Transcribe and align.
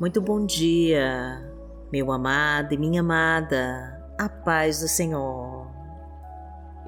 Muito 0.00 0.20
bom 0.20 0.44
dia, 0.44 1.40
meu 1.92 2.10
amado 2.10 2.74
e 2.74 2.76
minha 2.76 3.00
amada, 3.00 4.04
a 4.18 4.28
paz 4.28 4.80
do 4.80 4.88
Senhor. 4.88 5.68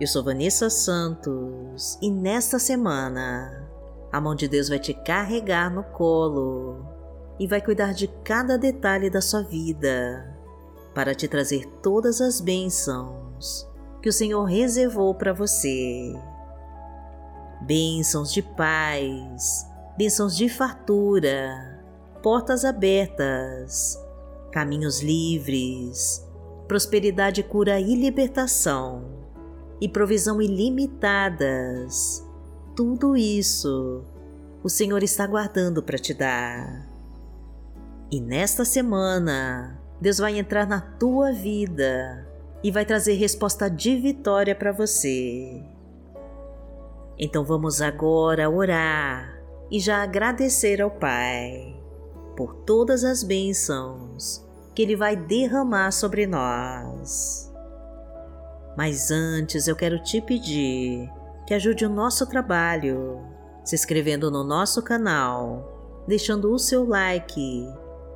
Eu 0.01 0.09
sou 0.09 0.25
Vanessa 0.25 0.69
Santos 0.69 1.97
e 2.03 2.11
nesta 2.11 2.59
semana 2.59 3.65
a 4.13 4.21
mão 4.21 4.35
de 4.35 4.49
Deus 4.49 4.69
vai 4.69 4.81
te 4.81 4.93
carregar 4.93 5.71
no 5.71 5.85
colo 5.85 6.85
e 7.39 7.47
vai 7.47 7.61
cuidar 7.61 7.95
de 7.95 8.09
cada 8.25 8.59
detalhe 8.59 9.09
da 9.09 9.21
sua 9.21 9.43
vida 9.45 10.37
para 10.93 11.15
te 11.15 11.29
trazer 11.29 11.65
todas 11.81 12.21
as 12.21 12.41
bênçãos 12.41 13.71
que 14.03 14.09
o 14.09 14.13
Senhor 14.13 14.43
reservou 14.43 15.15
para 15.15 15.33
você. 15.33 16.13
Bênçãos 17.63 18.33
de 18.33 18.43
paz, 18.43 19.65
bênçãos 19.97 20.37
de 20.37 20.49
fartura 20.49 21.76
portas 22.27 22.65
abertas, 22.65 24.05
caminhos 24.51 25.01
livres, 25.01 26.27
prosperidade, 26.67 27.41
cura 27.45 27.79
e 27.79 27.95
libertação, 27.95 29.05
e 29.81 29.89
provisão 29.89 30.43
ilimitadas. 30.43 32.27
Tudo 32.75 33.17
isso 33.17 34.05
o 34.61 34.69
Senhor 34.69 35.05
está 35.05 35.25
guardando 35.25 35.85
para 35.85 35.99
te 35.99 36.13
dar. 36.13 36.91
E 38.11 38.21
nesta 38.21 38.65
semana, 38.65 39.81
Deus 40.01 40.19
vai 40.19 40.37
entrar 40.37 40.67
na 40.67 40.81
tua 40.81 41.31
vida 41.31 42.27
e 42.61 42.73
vai 42.73 42.85
trazer 42.85 43.15
resposta 43.15 43.71
de 43.71 43.95
vitória 43.95 44.53
para 44.57 44.73
você. 44.73 45.63
Então 47.17 47.45
vamos 47.45 47.81
agora 47.81 48.51
orar 48.51 49.41
e 49.71 49.79
já 49.79 50.03
agradecer 50.03 50.83
ao 50.83 50.91
Pai 50.91 51.76
por 52.37 52.55
todas 52.55 53.03
as 53.03 53.23
bênçãos 53.23 54.45
que 54.75 54.83
Ele 54.83 54.95
vai 54.95 55.17
derramar 55.17 55.91
sobre 55.91 56.27
nós. 56.27 57.51
Mas 58.77 59.11
antes 59.11 59.67
eu 59.67 59.75
quero 59.75 60.03
te 60.03 60.21
pedir 60.21 61.11
que 61.47 61.55
ajude 61.55 61.87
o 61.87 61.89
nosso 61.89 62.27
trabalho, 62.27 63.21
se 63.65 63.75
inscrevendo 63.75 64.31
no 64.31 64.45
nosso 64.45 64.83
canal, 64.83 66.05
deixando 66.07 66.53
o 66.53 66.59
seu 66.59 66.87
like 66.87 67.67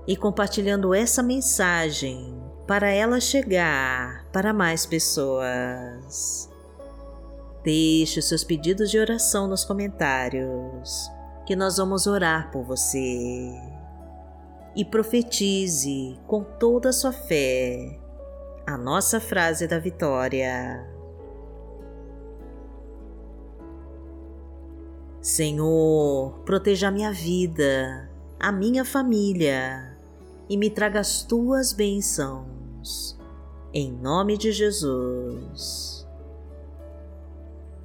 e 0.07 0.17
compartilhando 0.17 0.93
essa 0.93 1.23
mensagem 1.23 2.35
para 2.67 2.91
ela 2.91 3.21
chegar 3.21 4.27
para 4.31 4.53
mais 4.53 4.85
pessoas. 4.85 6.51
Deixe 7.65 8.21
seus 8.21 8.45
pedidos 8.45 8.91
de 8.91 8.99
oração 8.99 9.47
nos 9.47 9.65
comentários, 9.65 11.11
que 11.47 11.57
nós 11.57 11.79
vamos 11.79 12.07
orar 12.07 12.51
por 12.51 12.63
você 12.65 13.70
e 14.75 14.85
profetize 14.85 16.19
com 16.27 16.45
toda 16.45 16.91
a 16.91 16.93
sua 16.93 17.13
fé 17.13 17.99
a 18.67 18.79
nossa 18.79 19.19
frase 19.19 19.67
da 19.67 19.79
vitória. 19.79 20.87
Senhor, 25.21 26.39
proteja 26.45 26.91
minha 26.91 27.13
vida, 27.13 28.09
a 28.39 28.53
minha 28.53 28.85
família 28.85 29.99
e 30.49 30.57
me 30.57 30.71
traga 30.71 31.01
as 31.01 31.23
tuas 31.23 31.73
bênçãos. 31.73 33.19
Em 33.75 33.93
nome 33.93 34.39
de 34.39 34.53
Jesus. 34.53 36.07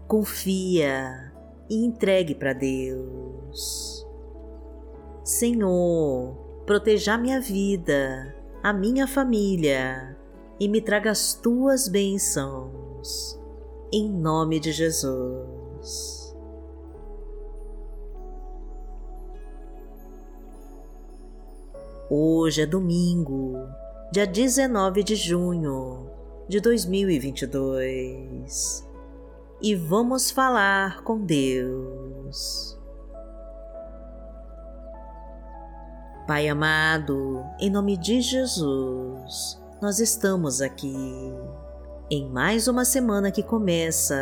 Confia 0.08 1.34
e 1.70 1.84
entregue 1.84 2.36
para 2.36 2.54
Deus. 2.54 4.08
Senhor, 5.24 6.45
proteja 6.66 7.18
minha 7.18 7.40
vida, 7.40 8.36
a 8.64 8.74
minha 8.74 9.08
família 9.08 10.18
e 10.60 10.68
me 10.68 10.82
traga 10.82 11.12
as 11.12 11.36
tuas 11.36 11.88
bênçãos. 11.88 13.40
Em 13.94 14.12
nome 14.12 14.60
de 14.60 14.72
Jesus. 14.72 16.36
Hoje 22.10 22.64
é 22.64 22.66
domingo, 22.66 23.54
dia 24.12 24.26
19 24.26 25.04
de 25.04 25.16
junho 25.16 26.10
de 26.48 26.60
2022 26.60 28.84
e 29.62 29.76
vamos 29.76 30.32
falar 30.32 31.04
com 31.04 31.20
Deus. 31.20 32.75
Pai 36.28 36.50
amado, 36.50 37.46
em 37.60 37.70
nome 37.70 37.96
de 37.96 38.20
Jesus, 38.20 39.62
nós 39.80 40.00
estamos 40.00 40.60
aqui 40.60 40.92
em 42.10 42.28
mais 42.28 42.68
uma 42.68 42.84
semana 42.84 43.30
que 43.30 43.44
começa 43.44 44.16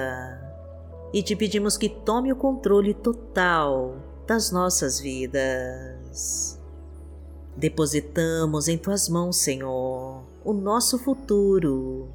e 1.13 1.24
te 1.24 1.34
pedimos 1.34 1.78
que 1.78 1.88
tome 1.88 2.30
o 2.30 2.36
controle 2.36 2.94
total 2.94 3.96
das 4.28 4.52
nossas 4.52 5.00
vidas. 5.00 6.59
Depositamos 7.56 8.68
em 8.68 8.78
tuas 8.78 9.08
mãos, 9.08 9.38
Senhor, 9.38 10.25
o 10.44 10.52
nosso 10.52 11.00
futuro, 11.00 12.09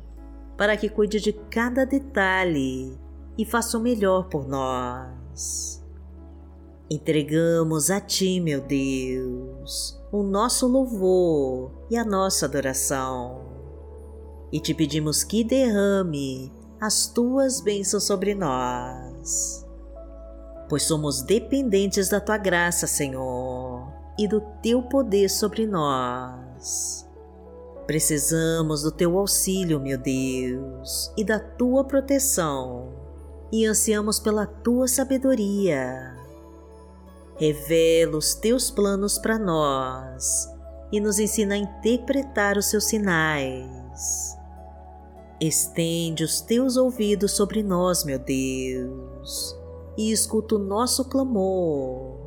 para 0.58 0.76
que 0.76 0.90
cuide 0.90 1.18
de 1.18 1.32
cada 1.32 1.86
detalhe 1.86 2.94
e 3.38 3.44
faça 3.46 3.78
o 3.78 3.80
melhor 3.80 4.28
por 4.28 4.46
nós. 4.46 5.82
Entregamos 6.90 7.90
a 7.90 8.02
Ti, 8.02 8.38
meu 8.38 8.60
Deus, 8.60 9.47
o 10.10 10.22
nosso 10.22 10.66
louvor 10.66 11.70
e 11.90 11.96
a 11.96 12.04
nossa 12.04 12.46
adoração. 12.46 13.46
E 14.50 14.60
te 14.60 14.72
pedimos 14.72 15.22
que 15.22 15.44
derrame 15.44 16.52
as 16.80 17.06
Tuas 17.06 17.60
bênçãos 17.60 18.04
sobre 18.04 18.34
nós, 18.34 19.66
pois 20.68 20.84
somos 20.84 21.22
dependentes 21.22 22.08
da 22.08 22.20
Tua 22.20 22.38
graça, 22.38 22.86
Senhor, 22.86 23.92
e 24.18 24.26
do 24.26 24.40
Teu 24.62 24.82
poder 24.82 25.28
sobre 25.28 25.66
nós. 25.66 27.06
Precisamos 27.86 28.82
do 28.82 28.90
Teu 28.90 29.18
auxílio, 29.18 29.80
meu 29.80 29.98
Deus, 29.98 31.12
e 31.16 31.24
da 31.24 31.38
Tua 31.38 31.84
proteção, 31.84 32.92
e 33.52 33.66
ansiamos 33.66 34.18
pela 34.18 34.46
Tua 34.46 34.88
sabedoria 34.88 36.17
Revela 37.38 38.16
os 38.16 38.34
teus 38.34 38.68
planos 38.68 39.16
para 39.16 39.38
nós 39.38 40.48
e 40.90 41.00
nos 41.00 41.20
ensina 41.20 41.54
a 41.54 41.58
interpretar 41.58 42.58
os 42.58 42.66
seus 42.66 42.84
sinais. 42.86 44.36
Estende 45.40 46.24
os 46.24 46.40
teus 46.40 46.76
ouvidos 46.76 47.30
sobre 47.32 47.62
nós, 47.62 48.02
meu 48.02 48.18
Deus, 48.18 49.56
e 49.96 50.10
escuta 50.10 50.56
o 50.56 50.58
nosso 50.58 51.04
clamor. 51.04 52.18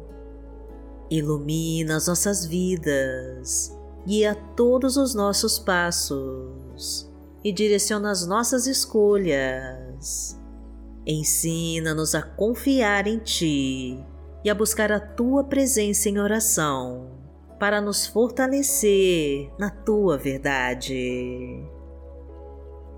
Ilumina 1.09 1.97
as 1.97 2.07
nossas 2.07 2.45
vidas, 2.45 3.77
guia 4.07 4.33
todos 4.55 4.95
os 4.95 5.13
nossos 5.13 5.59
passos 5.59 7.11
e 7.43 7.51
direciona 7.51 8.11
as 8.11 8.25
nossas 8.25 8.65
escolhas. 8.65 10.39
Ensina-nos 11.05 12.15
a 12.15 12.21
confiar 12.21 13.07
em 13.07 13.19
Ti 13.19 14.05
e 14.43 14.49
a 14.49 14.55
buscar 14.55 14.91
a 14.91 14.99
tua 14.99 15.43
presença 15.43 16.09
em 16.09 16.19
oração 16.19 17.11
para 17.59 17.79
nos 17.79 18.07
fortalecer 18.07 19.51
na 19.59 19.69
tua 19.69 20.17
verdade. 20.17 21.63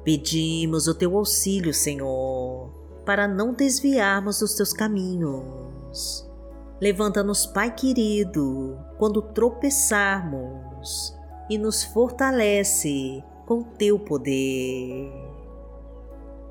Pedimos 0.04 0.88
o 0.88 0.96
teu 0.96 1.18
auxílio, 1.18 1.74
Senhor, 1.74 2.70
para 3.06 3.28
não 3.28 3.54
desviarmos 3.54 4.40
dos 4.40 4.56
teus 4.56 4.72
caminhos. 4.72 6.30
Levanta-nos, 6.82 7.46
Pai 7.46 7.74
querido, 7.74 8.78
quando 8.98 9.22
tropeçarmos 9.22 11.18
e 11.50 11.58
nos 11.58 11.84
fortalece 11.84 13.24
com 13.46 13.64
teu 13.64 14.00
poder. 14.00 15.12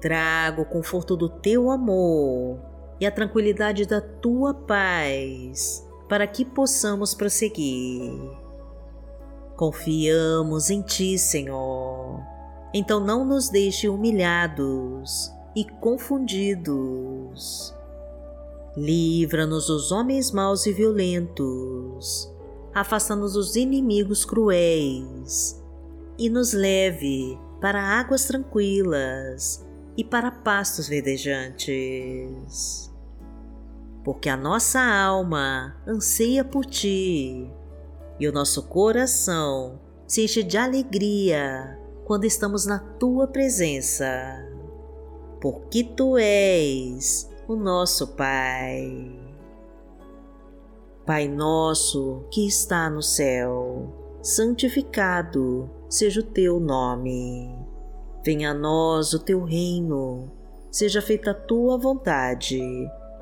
Traga 0.01 0.61
o 0.61 0.67
conforto 0.67 1.17
do 1.17 1.29
teu 1.29 1.71
amor 1.71 2.72
e 3.03 3.07
a 3.07 3.11
tranquilidade 3.11 3.85
da 3.85 4.01
tua 4.01 4.55
paz, 4.55 5.85
para 6.09 6.25
que 6.25 6.45
possamos 6.45 7.15
prosseguir. 7.15 8.13
Confiamos 9.57 10.71
em 10.71 10.83
ti, 10.83 11.19
Senhor. 11.19 12.21
Então 12.73 13.01
não 13.01 13.25
nos 13.25 13.49
deixe 13.49 13.89
humilhados 13.89 15.33
e 15.57 15.65
confundidos. 15.65 17.75
Livra-nos 18.77 19.67
dos 19.67 19.91
homens 19.91 20.31
maus 20.31 20.65
e 20.65 20.73
violentos, 20.73 22.33
afasta-nos 22.73 23.33
dos 23.33 23.57
inimigos 23.57 24.25
cruéis 24.25 25.61
e 26.17 26.31
nos 26.31 26.53
leve 26.53 27.37
para 27.61 27.83
águas 27.83 28.27
tranquilas 28.27 29.67
e 29.97 30.05
para 30.05 30.31
pastos 30.31 30.87
verdejantes 30.87 32.92
porque 34.05 34.29
a 34.29 34.37
nossa 34.37 34.81
alma 34.81 35.77
anseia 35.87 36.45
por 36.45 36.65
ti 36.65 37.51
e 38.19 38.29
o 38.29 38.33
nosso 38.33 38.65
coração 38.65 39.81
se 40.07 40.25
enche 40.25 40.43
de 40.43 40.59
alegria 40.59 41.79
quando 42.05 42.25
estamos 42.25 42.67
na 42.67 42.79
tua 42.79 43.27
presença, 43.27 44.07
porque 45.41 45.85
tu 45.85 46.19
és 46.19 47.31
o 47.49 47.57
nosso 47.57 48.09
Pai. 48.09 49.19
Pai 51.07 51.29
nosso 51.29 52.25
que 52.31 52.47
está 52.47 52.91
no 52.91 53.03
céu, 53.03 54.19
santificado 54.23 55.71
seja 55.89 56.21
o 56.21 56.25
teu 56.25 56.61
nome. 56.61 57.57
Venha 58.25 58.51
a 58.51 58.55
nós 58.55 59.13
o 59.13 59.19
teu 59.19 59.43
reino, 59.43 60.31
seja 60.71 61.03
feita 61.03 61.33
a 61.33 61.35
tua 61.35 61.77
vontade, 61.77 62.61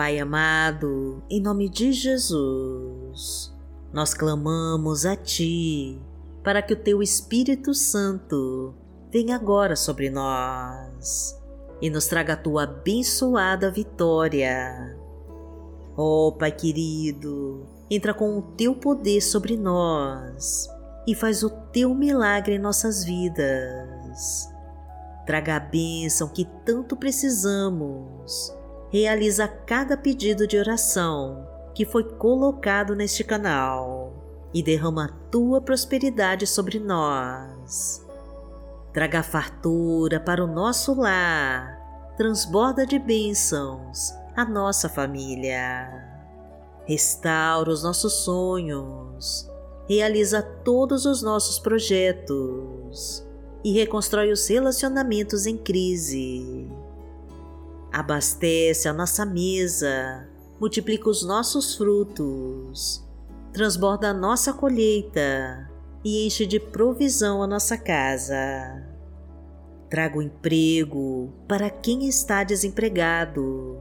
Pai 0.00 0.18
amado, 0.18 1.22
em 1.28 1.42
nome 1.42 1.68
de 1.68 1.92
Jesus, 1.92 3.54
nós 3.92 4.14
clamamos 4.14 5.04
a 5.04 5.14
Ti 5.14 6.00
para 6.42 6.62
que 6.62 6.72
o 6.72 6.76
Teu 6.76 7.02
Espírito 7.02 7.74
Santo 7.74 8.72
venha 9.12 9.36
agora 9.36 9.76
sobre 9.76 10.08
nós 10.08 11.38
e 11.82 11.90
nos 11.90 12.06
traga 12.06 12.32
a 12.32 12.36
Tua 12.36 12.62
abençoada 12.62 13.70
vitória. 13.70 14.96
Oh, 15.94 16.32
Pai 16.32 16.50
querido, 16.50 17.66
entra 17.90 18.14
com 18.14 18.38
o 18.38 18.42
Teu 18.56 18.74
poder 18.74 19.20
sobre 19.20 19.54
nós 19.54 20.66
e 21.06 21.14
faz 21.14 21.42
o 21.42 21.50
Teu 21.50 21.94
milagre 21.94 22.54
em 22.54 22.58
nossas 22.58 23.04
vidas. 23.04 24.48
Traga 25.26 25.56
a 25.56 25.60
bênção 25.60 26.26
que 26.26 26.46
tanto 26.64 26.96
precisamos. 26.96 28.58
Realiza 28.90 29.46
cada 29.46 29.96
pedido 29.96 30.46
de 30.46 30.58
oração 30.58 31.46
que 31.74 31.86
foi 31.86 32.02
colocado 32.02 32.96
neste 32.96 33.22
canal 33.22 34.12
e 34.52 34.62
derrama 34.62 35.04
a 35.04 35.30
tua 35.30 35.60
prosperidade 35.60 36.44
sobre 36.46 36.80
nós. 36.80 38.04
Traga 38.92 39.22
fartura 39.22 40.18
para 40.18 40.44
o 40.44 40.48
nosso 40.48 40.94
lar, 40.94 42.12
transborda 42.16 42.84
de 42.84 42.98
bênçãos 42.98 44.12
a 44.36 44.44
nossa 44.44 44.88
família. 44.88 45.88
Restaura 46.84 47.70
os 47.70 47.84
nossos 47.84 48.24
sonhos, 48.24 49.48
realiza 49.88 50.42
todos 50.42 51.06
os 51.06 51.22
nossos 51.22 51.60
projetos 51.60 53.24
e 53.62 53.72
reconstrói 53.72 54.32
os 54.32 54.48
relacionamentos 54.48 55.46
em 55.46 55.56
crise. 55.56 56.68
Abastece 57.92 58.88
a 58.88 58.92
nossa 58.92 59.24
mesa, 59.26 60.28
multiplica 60.60 61.08
os 61.08 61.24
nossos 61.24 61.74
frutos 61.74 63.08
transborda 63.52 64.10
a 64.10 64.14
nossa 64.14 64.52
colheita 64.52 65.68
e 66.04 66.26
enche 66.26 66.46
de 66.46 66.58
provisão 66.58 67.42
a 67.42 67.46
nossa 67.46 67.76
casa. 67.76 68.86
Traga 69.88 70.18
o 70.18 70.22
emprego 70.22 71.32
para 71.48 71.68
quem 71.68 72.08
está 72.08 72.44
desempregado. 72.44 73.78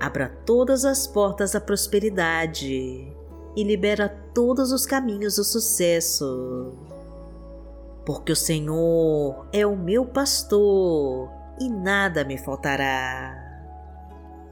Abra 0.00 0.28
todas 0.28 0.84
as 0.84 1.06
portas 1.06 1.52
da 1.52 1.60
prosperidade 1.60 3.06
e 3.54 3.62
libera 3.62 4.08
todos 4.34 4.72
os 4.72 4.86
caminhos 4.86 5.36
do 5.36 5.44
sucesso. 5.44 6.72
Porque 8.04 8.32
o 8.32 8.36
Senhor 8.36 9.46
é 9.52 9.64
o 9.64 9.76
meu 9.76 10.06
pastor 10.06 11.30
e 11.60 11.68
nada 11.68 12.24
me 12.24 12.38
faltará. 12.38 13.41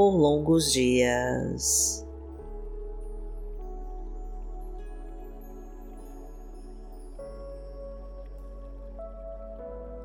por 0.00 0.16
longos 0.16 0.72
dias. 0.72 2.06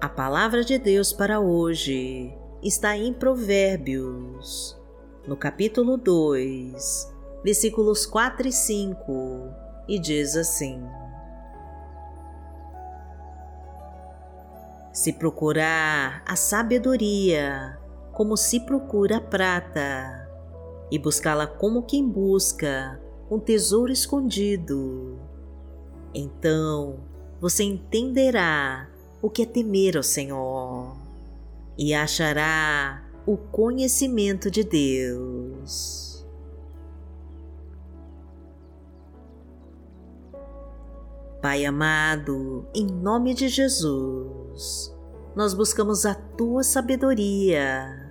A 0.01 0.10
palavra 0.10 0.65
de 0.65 0.77
Deus 0.77 1.13
para 1.13 1.39
hoje 1.39 2.38
está 2.62 2.98
em 2.98 3.13
Provérbios, 3.13 4.77
no 5.25 5.38
capítulo 5.38 5.96
2, 5.96 7.13
versículos 7.41 8.05
4 8.05 8.50
e 8.50 8.51
5, 8.51 9.50
e 9.88 9.98
diz 9.98 10.36
assim: 10.36 10.84
Se 14.91 15.13
procurar 15.13 16.22
a 16.27 16.36
sabedoria 16.36 17.79
como 18.15 18.38
se 18.38 18.62
procura 18.62 19.19
prata, 19.19 20.25
e 20.89 20.98
buscá-la 20.98 21.45
como 21.45 21.84
quem 21.84 22.07
busca 22.07 22.98
um 23.29 23.38
tesouro 23.38 23.91
escondido, 23.91 25.19
então 26.13 26.95
você 27.41 27.63
entenderá 27.63 28.89
o 29.22 29.29
que 29.29 29.41
é 29.41 29.45
temer 29.45 29.98
ao 29.98 30.03
Senhor 30.03 30.95
e 31.77 31.93
achará 31.93 33.03
o 33.25 33.36
conhecimento 33.36 34.50
de 34.50 34.63
Deus. 34.63 36.25
Pai 41.41 41.65
amado, 41.65 42.65
em 42.74 42.88
nome 42.88 43.34
de 43.34 43.50
Jesus, 43.50 44.95
nós 45.36 45.53
buscamos 45.53 46.05
a 46.05 46.15
tua 46.15 46.63
sabedoria 46.63 48.04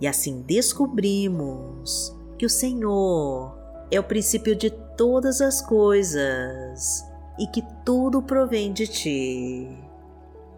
e 0.00 0.06
assim 0.06 0.42
descobrimos 0.42 2.16
que 2.38 2.46
o 2.46 2.50
Senhor 2.50 3.56
é 3.90 3.98
o 3.98 4.04
princípio 4.04 4.54
de 4.54 4.70
todas 4.70 5.40
as 5.40 5.60
coisas 5.60 7.04
e 7.38 7.46
que 7.46 7.62
tudo 7.84 8.22
provém 8.22 8.72
de 8.72 8.86
ti 8.86 9.86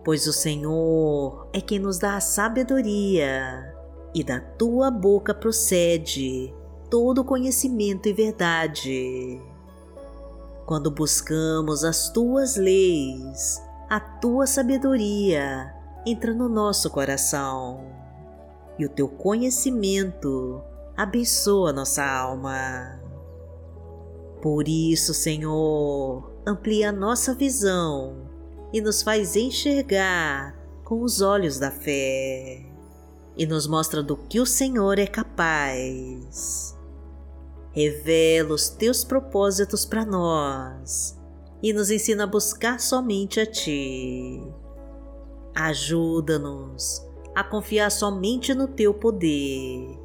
pois 0.08 0.26
o 0.26 0.32
Senhor 0.32 1.48
é 1.52 1.60
quem 1.60 1.78
nos 1.78 1.98
dá 1.98 2.16
a 2.16 2.20
sabedoria, 2.20 3.74
e 4.14 4.24
da 4.24 4.40
tua 4.40 4.90
boca 4.90 5.34
procede 5.34 6.50
todo 6.88 7.22
conhecimento 7.22 8.08
e 8.08 8.14
verdade. 8.14 9.38
Quando 10.64 10.90
buscamos 10.90 11.84
as 11.84 12.08
tuas 12.08 12.56
leis, 12.56 13.62
a 13.90 14.00
tua 14.00 14.46
sabedoria 14.46 15.74
entra 16.06 16.32
no 16.32 16.48
nosso 16.48 16.88
coração, 16.88 17.84
e 18.78 18.86
o 18.86 18.88
teu 18.88 19.08
conhecimento 19.08 20.62
abençoa 20.96 21.72
nossa 21.72 22.04
alma. 22.04 23.00
Por 24.40 24.68
isso, 24.68 25.12
Senhor, 25.12 26.32
amplia 26.46 26.92
nossa 26.92 27.34
visão 27.34 28.28
e 28.72 28.80
nos 28.80 29.02
faz 29.02 29.34
enxergar 29.34 30.56
com 30.84 31.02
os 31.02 31.20
olhos 31.20 31.58
da 31.58 31.70
fé 31.70 32.64
e 33.36 33.46
nos 33.46 33.66
mostra 33.66 34.02
do 34.02 34.16
que 34.16 34.40
o 34.40 34.46
Senhor 34.46 34.98
é 34.98 35.06
capaz. 35.06 36.76
Revela 37.72 38.54
os 38.54 38.68
teus 38.68 39.04
propósitos 39.04 39.84
para 39.84 40.04
nós 40.04 41.18
e 41.62 41.72
nos 41.72 41.90
ensina 41.90 42.24
a 42.24 42.26
buscar 42.26 42.80
somente 42.80 43.40
a 43.40 43.46
Ti. 43.46 44.42
Ajuda-nos 45.54 47.07
a 47.38 47.44
confiar 47.44 47.88
somente 47.88 48.52
no 48.52 48.66
Teu 48.66 48.92
poder 48.92 49.96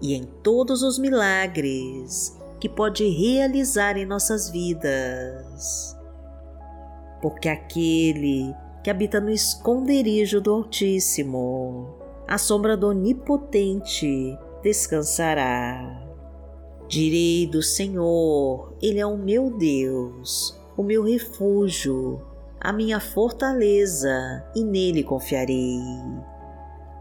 e 0.00 0.14
em 0.14 0.22
todos 0.44 0.84
os 0.84 0.96
milagres 0.96 2.38
que 2.60 2.68
pode 2.68 3.04
realizar 3.08 3.96
em 3.96 4.06
nossas 4.06 4.48
vidas. 4.48 5.96
Porque 7.20 7.48
aquele 7.48 8.54
que 8.84 8.90
habita 8.90 9.20
no 9.20 9.30
esconderijo 9.30 10.40
do 10.40 10.52
Altíssimo, 10.52 11.96
a 12.28 12.38
sombra 12.38 12.76
do 12.76 12.90
Onipotente 12.90 14.38
descansará. 14.62 16.00
Direi 16.86 17.48
do 17.48 17.60
Senhor, 17.60 18.72
Ele 18.80 19.00
é 19.00 19.06
o 19.06 19.18
meu 19.18 19.50
Deus, 19.50 20.56
o 20.76 20.84
meu 20.84 21.02
refúgio, 21.02 22.22
a 22.60 22.72
minha 22.72 23.00
fortaleza, 23.00 24.44
e 24.54 24.62
nele 24.62 25.02
confiarei. 25.02 25.80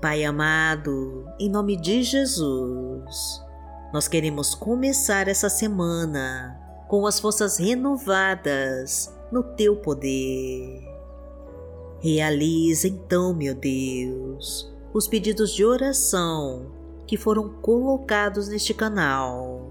Pai 0.00 0.22
amado, 0.22 1.26
em 1.40 1.50
nome 1.50 1.76
de 1.76 2.04
Jesus, 2.04 3.42
nós 3.92 4.06
queremos 4.06 4.54
começar 4.54 5.26
essa 5.26 5.48
semana 5.48 6.56
com 6.86 7.04
as 7.04 7.18
forças 7.18 7.56
renovadas 7.56 9.12
no 9.32 9.42
teu 9.42 9.74
poder. 9.74 10.88
Realiza 11.98 12.86
então, 12.86 13.34
meu 13.34 13.56
Deus, 13.56 14.72
os 14.94 15.08
pedidos 15.08 15.52
de 15.52 15.64
oração 15.64 16.70
que 17.04 17.16
foram 17.16 17.48
colocados 17.48 18.46
neste 18.46 18.72
canal. 18.72 19.68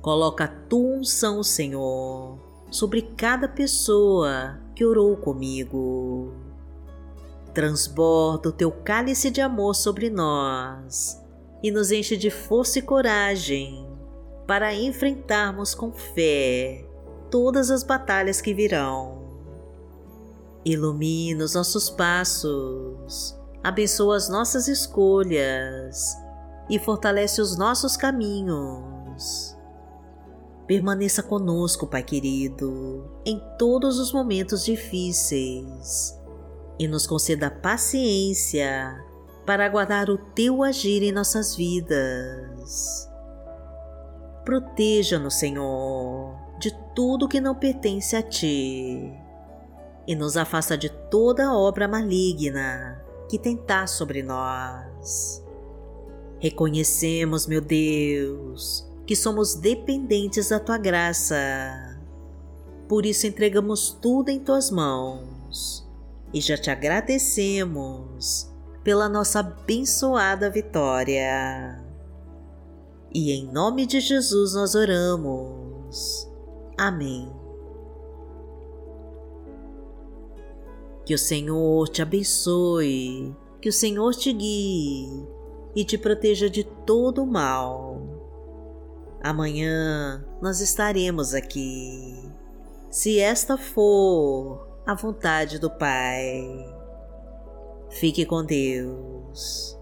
Coloca 0.00 0.44
a 0.44 0.48
tua 0.68 0.98
unção, 0.98 1.42
Senhor, 1.42 2.38
sobre 2.70 3.02
cada 3.02 3.48
pessoa 3.48 4.60
que 4.76 4.84
orou 4.84 5.16
comigo 5.16 6.47
transborda 7.58 8.50
o 8.50 8.52
teu 8.52 8.70
cálice 8.70 9.32
de 9.32 9.40
amor 9.40 9.74
sobre 9.74 10.08
nós 10.08 11.20
e 11.60 11.72
nos 11.72 11.90
enche 11.90 12.16
de 12.16 12.30
força 12.30 12.78
e 12.78 12.82
coragem 12.82 13.84
para 14.46 14.72
enfrentarmos 14.72 15.74
com 15.74 15.90
fé 15.90 16.86
todas 17.28 17.68
as 17.72 17.82
batalhas 17.82 18.40
que 18.40 18.54
virão. 18.54 19.24
Ilumina 20.64 21.42
os 21.42 21.54
nossos 21.54 21.90
passos, 21.90 23.36
abençoa 23.64 24.14
as 24.14 24.28
nossas 24.28 24.68
escolhas 24.68 26.16
e 26.70 26.78
fortalece 26.78 27.40
os 27.40 27.58
nossos 27.58 27.96
caminhos. 27.96 29.58
Permaneça 30.64 31.24
conosco, 31.24 31.88
Pai 31.88 32.04
querido, 32.04 33.10
em 33.26 33.42
todos 33.58 33.98
os 33.98 34.12
momentos 34.12 34.64
difíceis 34.64 36.17
e 36.78 36.86
nos 36.86 37.06
conceda 37.06 37.50
paciência 37.50 39.04
para 39.44 39.64
aguardar 39.64 40.10
o 40.10 40.18
teu 40.18 40.62
agir 40.62 41.02
em 41.02 41.10
nossas 41.10 41.56
vidas. 41.56 43.08
Proteja-nos, 44.44 45.38
Senhor, 45.38 46.36
de 46.58 46.70
tudo 46.94 47.28
que 47.28 47.40
não 47.40 47.54
pertence 47.54 48.14
a 48.14 48.22
ti 48.22 49.12
e 50.06 50.14
nos 50.14 50.36
afasta 50.36 50.76
de 50.76 50.88
toda 51.10 51.54
obra 51.54 51.88
maligna 51.88 53.02
que 53.28 53.38
tentar 53.38 53.86
sobre 53.86 54.22
nós. 54.22 55.44
Reconhecemos, 56.38 57.46
meu 57.46 57.60
Deus, 57.60 58.86
que 59.06 59.16
somos 59.16 59.54
dependentes 59.54 60.50
da 60.50 60.60
tua 60.60 60.78
graça. 60.78 61.98
Por 62.88 63.04
isso 63.04 63.26
entregamos 63.26 63.90
tudo 63.90 64.28
em 64.28 64.38
tuas 64.38 64.70
mãos 64.70 65.87
e 66.32 66.40
já 66.40 66.56
te 66.56 66.70
agradecemos 66.70 68.52
pela 68.84 69.08
nossa 69.08 69.40
abençoada 69.40 70.50
vitória. 70.50 71.84
E 73.12 73.32
em 73.32 73.50
nome 73.50 73.86
de 73.86 74.00
Jesus 74.00 74.54
nós 74.54 74.74
oramos. 74.74 76.30
Amém. 76.76 77.30
Que 81.04 81.14
o 81.14 81.18
Senhor 81.18 81.88
te 81.88 82.02
abençoe, 82.02 83.34
que 83.62 83.68
o 83.70 83.72
Senhor 83.72 84.14
te 84.14 84.32
guie 84.32 85.26
e 85.74 85.84
te 85.84 85.96
proteja 85.96 86.50
de 86.50 86.64
todo 86.64 87.22
o 87.22 87.26
mal. 87.26 88.02
Amanhã 89.22 90.24
nós 90.40 90.60
estaremos 90.60 91.32
aqui. 91.32 92.14
Se 92.90 93.18
esta 93.18 93.56
for 93.56 94.67
a 94.88 94.94
vontade 94.94 95.58
do 95.58 95.68
Pai. 95.68 96.64
Fique 97.90 98.24
com 98.24 98.42
Deus. 98.42 99.77